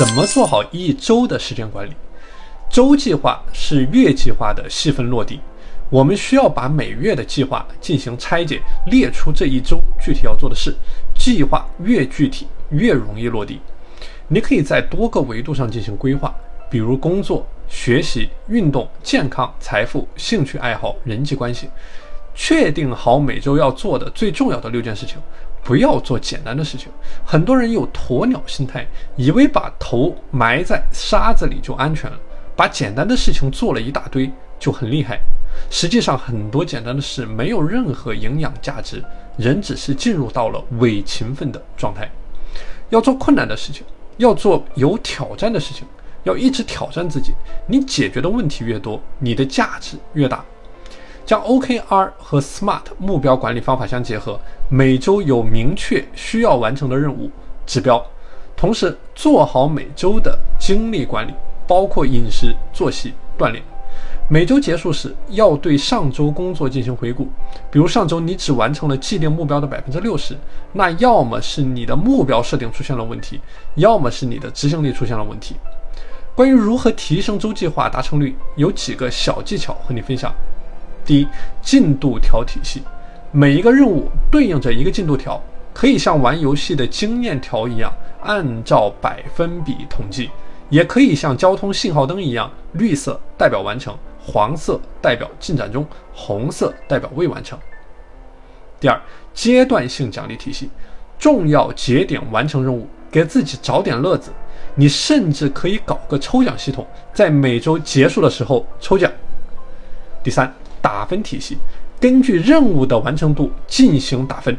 [0.00, 1.92] 怎么做好一周的时间管理？
[2.70, 5.38] 周计划是月计划的细分落地，
[5.90, 10.74] 我们需要把每月的计划进行拆解，列出这一周具体要做的事。
[11.14, 13.60] 计划越具体，越容易落地。
[14.28, 16.34] 你可以在多个维度上进行规划，
[16.70, 21.68] 比如工作、学习、运动、健康、财富、兴趣爱好、人际关系。
[22.34, 25.16] 确定好每周要做的最重要的六件事情，
[25.62, 26.88] 不要做简单的事情。
[27.24, 28.86] 很多人有鸵鸟心态，
[29.16, 32.18] 以为把头埋在沙子里就安全了，
[32.56, 35.20] 把简单的事情做了一大堆就很厉害。
[35.68, 39.04] 实际上，很多简单的事没有任何营养价值，
[39.36, 42.10] 人只是进入到了伪勤奋的状态。
[42.88, 43.84] 要做困难的事情，
[44.16, 45.86] 要做有挑战的事情，
[46.22, 47.32] 要一直挑战自己。
[47.66, 50.44] 你解决的问题越多，你的价值越大。
[51.30, 54.36] 将 OKR 和 SMART 目标管理方法相结合，
[54.68, 57.30] 每周有明确需要完成的任务
[57.64, 58.04] 指标，
[58.56, 61.32] 同时做好每周的精力管理，
[61.68, 63.62] 包括饮食、作息、锻炼。
[64.28, 67.28] 每周结束时要对上周工作进行回顾，
[67.70, 70.36] 比如上周你只完成了既定目标的百分之六十，
[70.72, 73.40] 那要么是你的目标设定出现了问题，
[73.76, 75.54] 要么是你的执行力出现了问题。
[76.34, 80.34] 关于如何提升周计划达成率，有几个小技巧和你分享。
[81.10, 81.26] 第一，
[81.60, 82.84] 进度条体系，
[83.32, 85.42] 每一个任务对应着一个进度条，
[85.74, 90.30] 可以像玩游戏的经验条一样，按照百分比统计，
[90.68, 93.92] 也可以像交通信号灯一样，绿色代表完成，
[94.24, 97.58] 黄色代表进展中，红色代表未完成。
[98.78, 98.96] 第二，
[99.34, 100.70] 阶段性奖励体系，
[101.18, 104.30] 重要节点完成任务，给自己找点乐子，
[104.76, 109.10] 你甚至可以搞个抽奖系统，在每周结束的时候抽奖。
[110.22, 110.54] 第三。
[110.80, 111.56] 打分体系，
[112.00, 114.56] 根据任务的完成度进行打分。